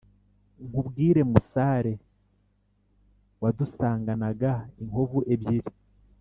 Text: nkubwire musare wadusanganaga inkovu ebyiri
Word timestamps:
nkubwire 0.67 1.21
musare 1.31 1.93
wadusanganaga 3.41 4.51
inkovu 4.81 5.19
ebyiri 5.33 5.71